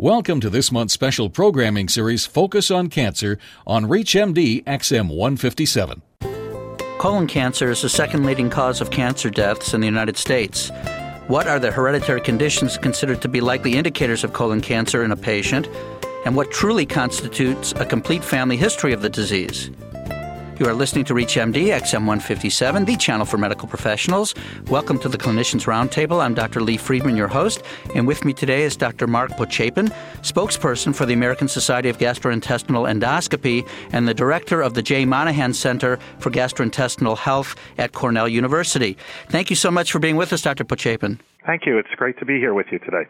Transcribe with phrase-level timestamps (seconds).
[0.00, 6.00] Welcome to this month's special programming series Focus on Cancer on ReachMD XM 157.
[6.98, 10.70] Colon cancer is the second leading cause of cancer deaths in the United States.
[11.26, 15.16] What are the hereditary conditions considered to be likely indicators of colon cancer in a
[15.16, 15.68] patient?
[16.24, 19.70] And what truly constitutes a complete family history of the disease?
[20.60, 24.34] You are listening to ReachMD XM157, the channel for medical professionals.
[24.66, 26.22] Welcome to the Clinicians Roundtable.
[26.22, 26.60] I'm Dr.
[26.60, 27.62] Lee Friedman, your host,
[27.94, 29.06] and with me today is Dr.
[29.06, 29.88] Mark Pochapin,
[30.20, 35.54] spokesperson for the American Society of Gastrointestinal Endoscopy and the director of the Jay Monahan
[35.54, 38.98] Center for Gastrointestinal Health at Cornell University.
[39.30, 40.64] Thank you so much for being with us, Dr.
[40.64, 41.20] Pochapin.
[41.46, 41.78] Thank you.
[41.78, 43.06] It's great to be here with you today.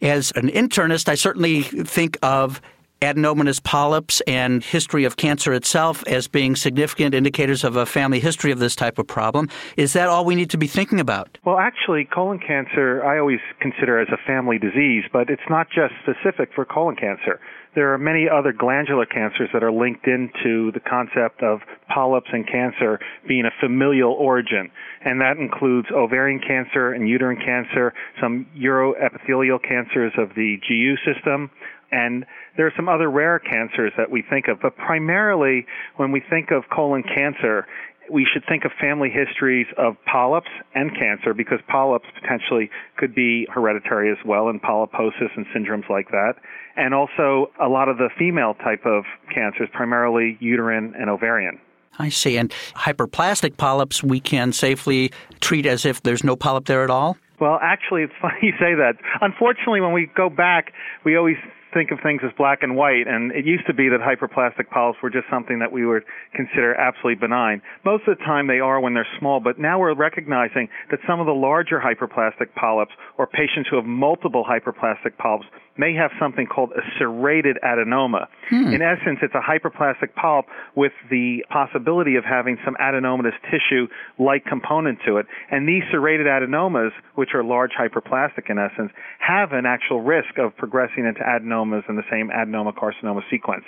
[0.00, 2.60] As an internist, I certainly think of
[3.02, 8.52] adenomatous polyps and history of cancer itself as being significant indicators of a family history
[8.52, 9.48] of this type of problem.
[9.76, 11.36] Is that all we need to be thinking about?
[11.44, 15.92] Well, actually, colon cancer I always consider as a family disease, but it's not just
[16.02, 17.40] specific for colon cancer.
[17.74, 22.46] There are many other glandular cancers that are linked into the concept of polyps and
[22.46, 24.70] cancer being a familial origin.
[25.04, 31.50] And that includes ovarian cancer and uterine cancer, some uroepithelial cancers of the GU system,
[31.92, 32.24] and
[32.56, 36.50] there are some other rare cancers that we think of, but primarily when we think
[36.50, 37.66] of colon cancer,
[38.10, 43.46] we should think of family histories of polyps and cancer because polyps potentially could be
[43.52, 46.34] hereditary as well and polyposis and syndromes like that.
[46.76, 51.60] And also a lot of the female type of cancers, primarily uterine and ovarian.
[51.98, 52.38] I see.
[52.38, 57.16] And hyperplastic polyps we can safely treat as if there's no polyp there at all?
[57.38, 58.94] Well, actually, it's funny you say that.
[59.20, 60.72] Unfortunately, when we go back,
[61.04, 61.36] we always
[61.72, 64.98] think of things as black and white, and it used to be that hyperplastic polyps
[65.02, 66.02] were just something that we would
[66.34, 67.62] consider absolutely benign.
[67.84, 71.20] Most of the time they are when they're small, but now we're recognizing that some
[71.20, 76.46] of the larger hyperplastic polyps or patients who have multiple hyperplastic polyps may have something
[76.46, 78.26] called a serrated adenoma.
[78.48, 78.72] Hmm.
[78.74, 84.44] In essence, it's a hyperplastic polyp with the possibility of having some adenomatous tissue like
[84.44, 85.26] component to it.
[85.50, 90.56] And these serrated adenomas, which are large hyperplastic in essence, have an actual risk of
[90.56, 93.64] progressing into adenomas in the same adenoma carcinoma sequence.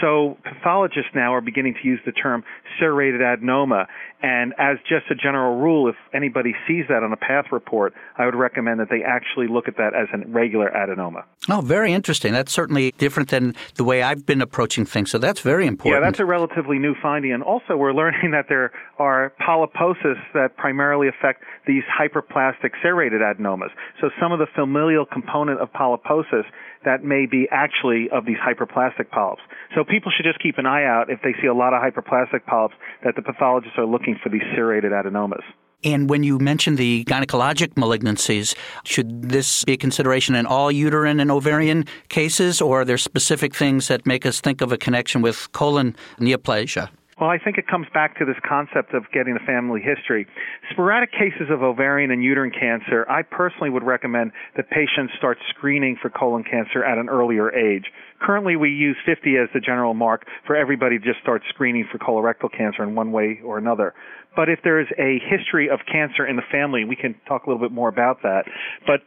[0.00, 2.44] So pathologists now are beginning to use the term
[2.78, 3.86] serrated adenoma.
[4.22, 8.24] And as just a general rule, if anybody sees that on a path report, I
[8.24, 11.24] would recommend that they actually look at that as a regular adenoma.
[11.50, 12.32] Oh, very interesting.
[12.32, 15.10] That's certainly different than the way I've been approaching things.
[15.10, 16.02] So that's very important.
[16.02, 17.32] Yeah, that's a relatively new finding.
[17.32, 23.70] And also, we're learning that there are polyposis that primarily affect these hyperplastic serrated adenomas.
[24.00, 26.44] So some of the familial component of polyposis
[26.84, 29.42] that may be actually of these hyperplastic polyps.
[29.74, 32.44] So people should just keep an eye out if they see a lot of hyperplastic
[32.46, 32.74] polyps
[33.04, 35.42] that the pathologists are looking for these serrated adenomas.
[35.82, 41.20] And when you mention the gynecologic malignancies, should this be a consideration in all uterine
[41.20, 45.20] and ovarian cases, or are there specific things that make us think of a connection
[45.20, 46.88] with colon neoplasia?
[47.20, 50.26] Well, I think it comes back to this concept of getting the family history.
[50.72, 55.96] Sporadic cases of ovarian and uterine cancer, I personally would recommend that patients start screening
[56.00, 57.84] for colon cancer at an earlier age.
[58.20, 61.98] Currently, we use 50 as the general mark for everybody to just start screening for
[61.98, 63.94] colorectal cancer in one way or another.
[64.34, 67.50] But if there is a history of cancer in the family, we can talk a
[67.50, 68.44] little bit more about that.
[68.86, 69.02] But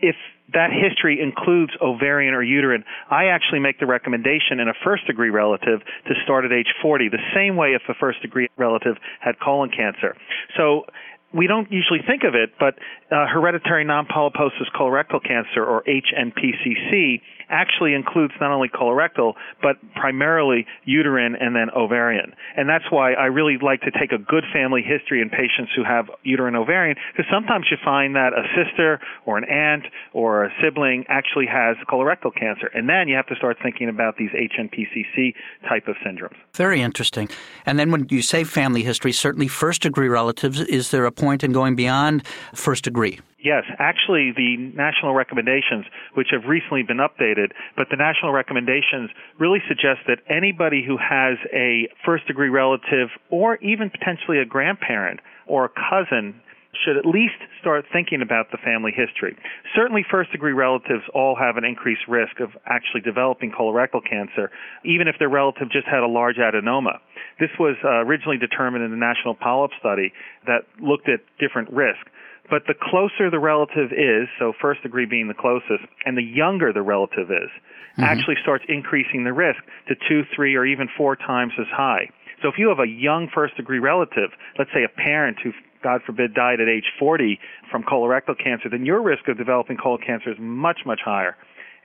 [0.00, 0.16] if
[0.52, 5.30] that history includes ovarian or uterine, I actually make the recommendation in a first degree
[5.30, 9.38] relative to start at age 40, the same way if a first degree relative had
[9.38, 10.16] colon cancer.
[10.56, 10.86] So
[11.32, 12.74] we don't usually think of it, but
[13.10, 17.20] uh, hereditary non-polyposis colorectal cancer, or HNPCC,
[17.50, 22.32] actually includes not only colorectal, but primarily uterine and then ovarian.
[22.56, 25.84] And that's why I really like to take a good family history in patients who
[25.84, 30.50] have uterine ovarian, because sometimes you find that a sister or an aunt or a
[30.62, 32.68] sibling actually has colorectal cancer.
[32.72, 35.34] And then you have to start thinking about these HNPCC
[35.68, 36.36] type of syndromes.
[36.54, 37.28] Very interesting.
[37.66, 41.44] And then when you say family history, certainly first degree relatives, is there a point
[41.44, 43.20] in going beyond first degree?
[43.42, 49.60] Yes, actually, the national recommendations, which have recently been updated, but the national recommendations really
[49.66, 55.64] suggest that anybody who has a first degree relative or even potentially a grandparent or
[55.64, 56.40] a cousin
[56.84, 59.36] should at least start thinking about the family history.
[59.74, 64.50] Certainly, first degree relatives all have an increased risk of actually developing colorectal cancer,
[64.84, 66.98] even if their relative just had a large adenoma.
[67.38, 70.12] This was uh, originally determined in the National Polyp Study
[70.46, 72.06] that looked at different risk.
[72.48, 76.72] But the closer the relative is, so first degree being the closest, and the younger
[76.72, 78.02] the relative is, mm-hmm.
[78.02, 82.10] actually starts increasing the risk to two, three, or even four times as high.
[82.42, 85.52] So if you have a young first degree relative, let's say a parent who,
[85.82, 87.38] God forbid, died at age 40
[87.70, 91.36] from colorectal cancer, then your risk of developing colon cancer is much, much higher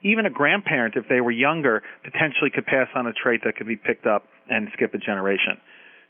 [0.05, 3.67] even a grandparent, if they were younger, potentially could pass on a trait that could
[3.67, 5.57] be picked up and skip a generation.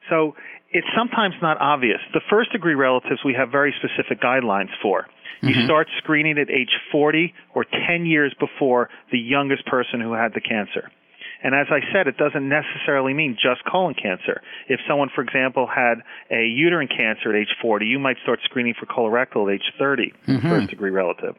[0.10, 0.36] So
[0.72, 2.00] it's sometimes not obvious.
[2.14, 5.08] The first degree relatives we have very specific guidelines for.
[5.42, 5.66] You mm-hmm.
[5.66, 10.42] start screening at age 40 or 10 years before the youngest person who had the
[10.42, 10.92] cancer.
[11.46, 14.42] And as I said, it doesn't necessarily mean just colon cancer.
[14.68, 16.02] If someone, for example, had
[16.32, 20.14] a uterine cancer at age 40, you might start screening for colorectal at age 30,
[20.26, 20.50] mm-hmm.
[20.50, 21.36] first degree relative.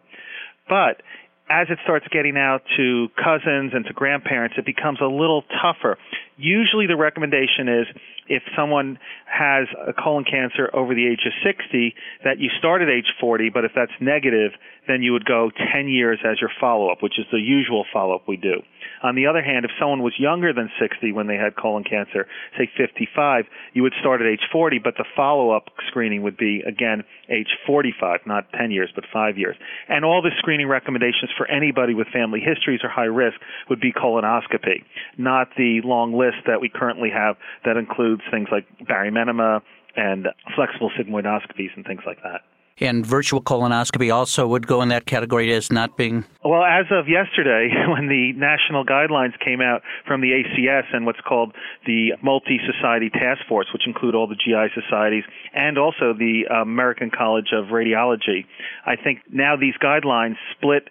[0.68, 1.02] But
[1.50, 5.98] as it starts getting out to cousins and to grandparents, it becomes a little tougher.
[6.36, 7.86] Usually the recommendation is
[8.28, 12.88] if someone has a colon cancer over the age of 60, that you start at
[12.88, 14.52] age 40, but if that's negative,
[14.86, 18.36] then you would go 10 years as your follow-up, which is the usual follow-up we
[18.36, 18.62] do.
[19.02, 22.26] On the other hand, if someone was younger than 60 when they had colon cancer,
[22.56, 27.04] say 55, you would start at age 40, but the follow-up screening would be, again,
[27.28, 29.56] age 45, not 10 years, but 5 years.
[29.88, 33.36] And all the screening recommendations for anybody with family histories or high risk
[33.68, 34.84] would be colonoscopy,
[35.18, 39.62] not the long list that we currently have that includes things like barium enema
[39.96, 42.42] and flexible sigmoidoscopies and things like that.
[42.78, 46.25] And virtual colonoscopy also would go in that category as not being.
[46.44, 51.20] Well, as of yesterday, when the national guidelines came out from the ACS and what's
[51.26, 51.55] called
[51.87, 55.25] the Multi Society Task Force, which include all the GI societies
[55.55, 58.44] and also the American College of Radiology,
[58.84, 60.88] I think now these guidelines split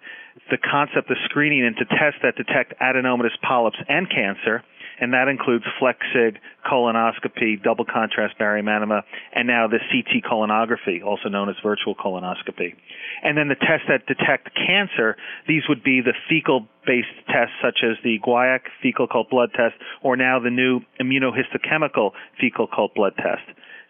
[0.50, 4.62] the concept of screening into tests that detect adenomatous polyps and cancer
[5.00, 9.02] and that includes FlexSig, colonoscopy, double contrast barium enema,
[9.34, 12.74] and now the CT colonography, also known as virtual colonoscopy.
[13.22, 15.16] And then the tests that detect cancer,
[15.46, 19.74] these would be the fecal based tests such as the guaiac fecal occult blood test
[20.02, 23.42] or now the new immunohistochemical fecal occult blood test.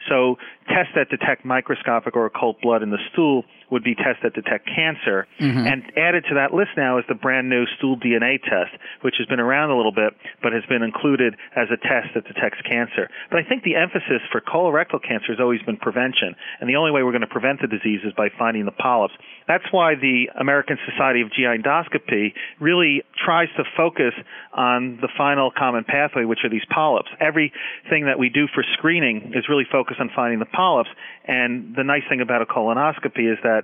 [0.09, 0.37] So
[0.69, 4.67] tests that detect microscopic or occult blood in the stool would be tests that detect
[4.67, 5.27] cancer.
[5.41, 5.67] Mm-hmm.
[5.67, 9.27] And added to that list now is the brand new stool DNA test, which has
[9.27, 13.09] been around a little bit, but has been included as a test that detects cancer.
[13.31, 16.35] But I think the emphasis for colorectal cancer has always been prevention.
[16.61, 19.15] And the only way we're going to prevent the disease is by finding the polyps.
[19.49, 24.15] That's why the American Society of GI Endoscopy really tries to focus
[24.53, 27.09] on the final common pathway, which are these polyps.
[27.21, 30.91] Everything that we do for screening is really focused on finding the polyps.
[31.25, 33.56] And the nice thing about a colonoscopy is that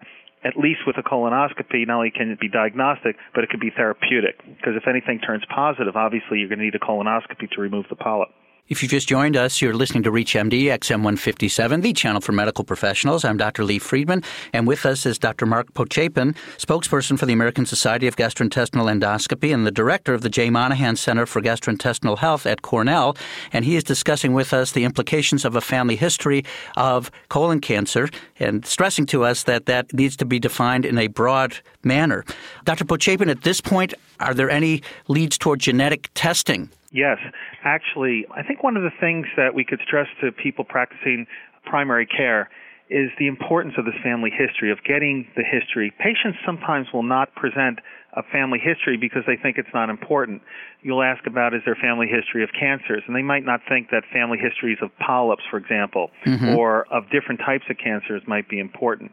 [0.45, 3.71] at least with a colonoscopy, not only can it be diagnostic, but it could be
[3.71, 4.39] therapeutic.
[4.45, 7.97] Because if anything turns positive, obviously you're going to need a colonoscopy to remove the
[7.97, 8.29] polyp.
[8.69, 13.23] If you just joined us, you're listening to ReachMD XM157, the channel for medical professionals.
[13.23, 13.65] I'm Dr.
[13.65, 14.23] Lee Friedman,
[14.55, 15.45] and with us is Dr.
[15.47, 20.31] Mark Pochapin, spokesperson for the American Society of Gastrointestinal Endoscopy and the director of the
[20.31, 23.15] Jay Monahan Center for Gastrointestinal Health at Cornell.
[23.53, 26.45] And he is discussing with us the implications of a family history
[26.77, 31.09] of colon cancer and stressing to us that that needs to be defined in a
[31.09, 32.25] broad manner.
[32.65, 32.85] Dr.
[32.85, 37.19] Pochapin, at this point, are there any leads toward genetic testing Yes,
[37.65, 41.27] actually, I think one of the things that we could stress to people practicing
[41.65, 42.51] primary care
[42.91, 45.91] is the importance of this family history, of getting the history.
[45.99, 47.79] Patients sometimes will not present
[48.13, 50.43] a family history because they think it's not important.
[50.83, 54.05] You'll ask about is there family history of cancers, and they might not think that
[54.13, 56.51] family histories of polyps, for example, mm-hmm.
[56.51, 59.13] or of different types of cancers might be important.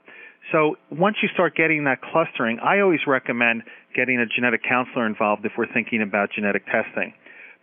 [0.51, 3.63] So once you start getting that clustering, I always recommend
[3.95, 7.13] getting a genetic counselor involved if we're thinking about genetic testing.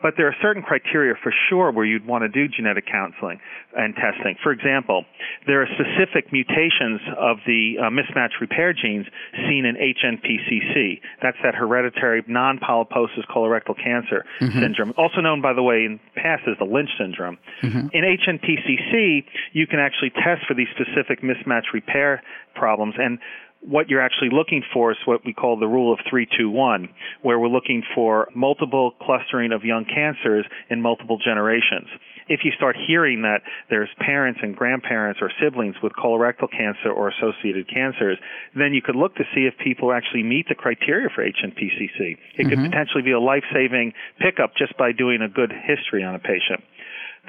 [0.06, 3.40] But there are certain criteria for sure where you'd want to do genetic counseling
[3.76, 4.36] and testing.
[4.40, 5.04] For example,
[5.48, 11.00] there are specific mutations of the uh, mismatch repair genes seen in HNPCC.
[11.22, 14.60] That's that hereditary non-polyposis colorectal cancer mm-hmm.
[14.60, 17.36] syndrome, also known, by the way, in past as the Lynch syndrome.
[17.62, 17.88] Mm-hmm.
[17.92, 22.22] In HNPCC, you can actually test for these specific mismatch repair
[22.54, 23.18] problems, and
[23.60, 26.88] what you're actually looking for is what we call the rule of 321,
[27.22, 31.88] where we're looking for multiple clustering of young cancers in multiple generations.
[32.28, 37.08] If you start hearing that there's parents and grandparents or siblings with colorectal cancer or
[37.08, 38.18] associated cancers,
[38.54, 41.98] then you could look to see if people actually meet the criteria for HNPCC.
[42.00, 42.48] It mm-hmm.
[42.48, 46.62] could potentially be a life-saving pickup just by doing a good history on a patient.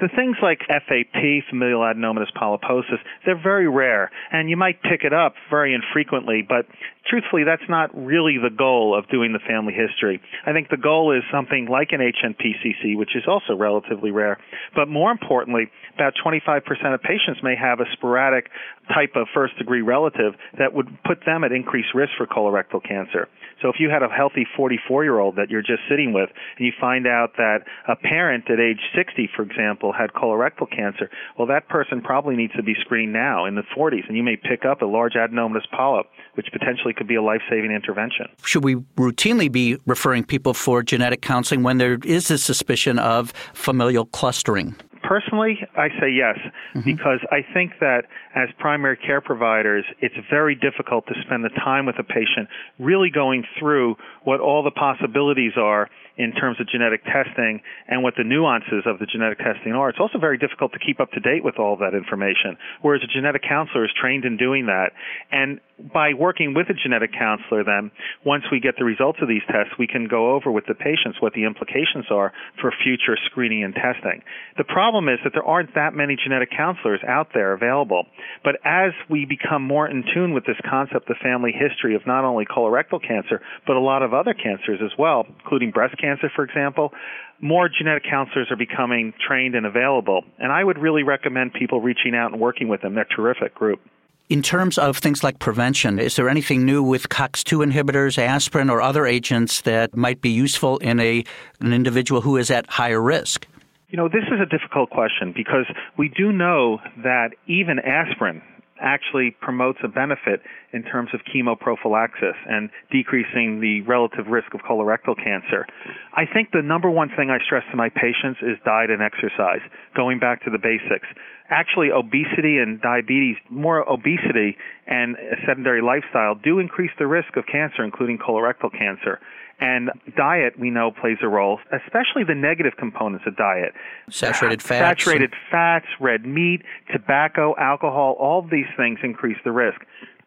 [0.00, 5.12] The things like FAP, familial adenomatous polyposis, they're very rare, and you might pick it
[5.12, 6.66] up very infrequently, but
[7.08, 10.20] truthfully, that's not really the goal of doing the family history.
[10.46, 14.38] I think the goal is something like an HNPCC, which is also relatively rare,
[14.74, 16.62] but more importantly, about 25%
[16.94, 18.50] of patients may have a sporadic
[18.94, 23.28] type of first degree relative that would put them at increased risk for colorectal cancer.
[23.60, 26.66] So if you had a healthy 44 year old that you're just sitting with, and
[26.66, 31.46] you find out that a parent at age 60, for example, had colorectal cancer, well,
[31.48, 34.64] that person probably needs to be screened now in the 40s, and you may pick
[34.64, 38.26] up a large adenomatous polyp, which potentially could be a life saving intervention.
[38.44, 43.32] Should we routinely be referring people for genetic counseling when there is a suspicion of
[43.54, 44.76] familial clustering?
[45.08, 46.84] Personally, I say yes, mm-hmm.
[46.84, 48.02] because I think that
[48.36, 52.48] as primary care providers, it's very difficult to spend the time with a patient
[52.78, 55.88] really going through what all the possibilities are
[56.18, 59.88] in terms of genetic testing and what the nuances of the genetic testing are.
[59.88, 63.06] It's also very difficult to keep up to date with all that information, whereas a
[63.06, 64.90] genetic counselor is trained in doing that.
[65.30, 67.92] And by working with a genetic counselor, then,
[68.26, 71.22] once we get the results of these tests, we can go over with the patients
[71.22, 74.20] what the implications are for future screening and testing.
[74.58, 78.06] The problem is that there aren't that many genetic counselors out there available.
[78.42, 82.24] But as we become more in tune with this concept of family history of not
[82.24, 86.32] only colorectal cancer, but a lot of other cancers as well, including breast cancer, cancer,
[86.34, 86.92] for example,
[87.40, 90.24] more genetic counselors are becoming trained and available.
[90.38, 92.94] And I would really recommend people reaching out and working with them.
[92.94, 93.80] They're a terrific group.
[94.28, 98.82] In terms of things like prevention, is there anything new with COX2 inhibitors, aspirin, or
[98.82, 101.24] other agents that might be useful in a,
[101.60, 103.46] an individual who is at higher risk?
[103.88, 105.64] You know, this is a difficult question because
[105.96, 108.42] we do know that even aspirin,
[108.80, 110.40] actually promotes a benefit
[110.72, 115.66] in terms of chemoprophylaxis and decreasing the relative risk of colorectal cancer.
[116.14, 119.60] I think the number one thing I stress to my patients is diet and exercise,
[119.96, 121.06] going back to the basics.
[121.50, 127.44] Actually, obesity and diabetes, more obesity and a sedentary lifestyle do increase the risk of
[127.50, 129.18] cancer, including colorectal cancer.
[129.60, 133.72] And diet, we know, plays a role, especially the negative components of diet.
[134.08, 135.02] Saturated fats.
[135.02, 136.62] Saturated fats, red meat,
[136.92, 139.80] tobacco, alcohol, all of these things increase the risk.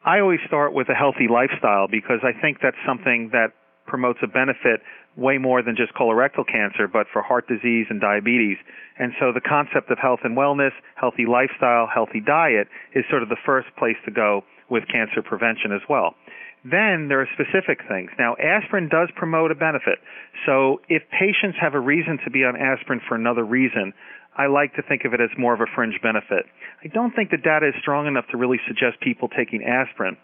[0.04, 3.54] I always start with a healthy lifestyle because I think that's something that
[3.86, 4.82] promotes a benefit
[5.16, 8.58] way more than just colorectal cancer, but for heart disease and diabetes.
[8.98, 13.30] And so the concept of health and wellness, healthy lifestyle, healthy diet is sort of
[13.30, 16.16] the first place to go with cancer prevention as well.
[16.64, 18.12] Then there are specific things.
[18.20, 19.98] Now, aspirin does promote a benefit.
[20.46, 23.94] So if patients have a reason to be on aspirin for another reason,
[24.38, 26.46] I like to think of it as more of a fringe benefit.
[26.84, 30.18] I don't think the data is strong enough to really suggest people taking aspirin.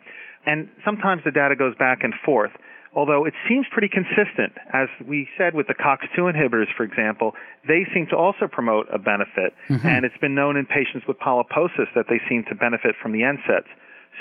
[0.45, 2.51] And sometimes the data goes back and forth.
[2.95, 7.33] Although it seems pretty consistent, as we said with the COX2 inhibitors, for example,
[7.67, 9.53] they seem to also promote a benefit.
[9.69, 9.85] Mm-hmm.
[9.85, 13.21] And it's been known in patients with polyposis that they seem to benefit from the
[13.21, 13.67] NSAIDs.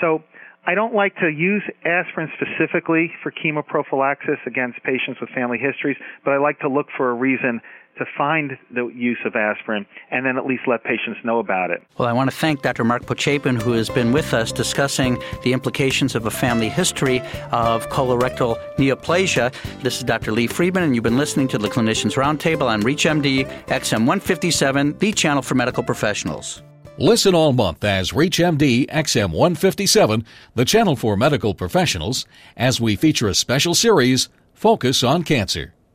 [0.01, 0.21] So
[0.67, 5.95] I don't like to use aspirin specifically for chemoprophylaxis against patients with family histories,
[6.25, 7.61] but I like to look for a reason
[7.99, 11.81] to find the use of aspirin and then at least let patients know about it.
[11.97, 12.83] Well, I want to thank Dr.
[12.83, 17.21] Mark Pochapin, who has been with us discussing the implications of a family history
[17.53, 19.53] of colorectal neoplasia.
[19.83, 20.33] This is Dr.
[20.33, 25.13] Lee Friedman, and you've been listening to the Clinicians Roundtable on ReachMD XM 157, the
[25.13, 26.61] channel for medical professionals.
[26.99, 30.25] Listen all month as ReachMD XM 157,
[30.55, 32.25] the channel for medical professionals,
[32.55, 35.75] as we feature a special series, Focus on Cancer.